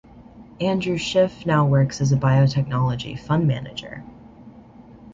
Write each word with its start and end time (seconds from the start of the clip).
Andrew 0.59 0.97
Schiff 0.97 1.45
now 1.45 1.63
works 1.67 2.01
as 2.01 2.11
a 2.11 2.17
biotechnology 2.17 3.19
fund 3.19 3.47
manager. 3.47 4.03